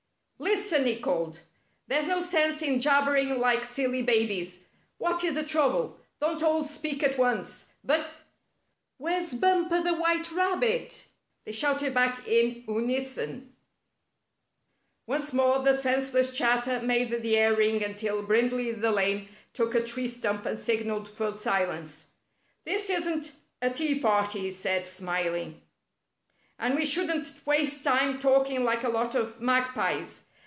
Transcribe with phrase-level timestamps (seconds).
[0.41, 1.41] "Lis ten," he called."
[1.87, 4.65] There's no sense in jabbering like silly babies.
[4.97, 5.99] What is the trouble?
[6.19, 8.07] Don't all speak at once, but
[8.97, 11.05] —""Where's Bumper the White Rabbit!"
[11.45, 13.55] they shouted back in unison.
[15.05, 19.83] Once more the senseless chatter made the air ring until Brindley the Lame took a
[19.83, 22.07] tree stump and signalled for silence.
[22.65, 25.61] "This isn't a tea 82 The Rabbits Rise Against Bumper party," he said, smiling,''
[26.61, 30.23] and we shouldn't waste time talking like a lot of magpies.